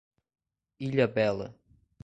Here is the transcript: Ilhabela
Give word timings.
Ilhabela 0.79 1.53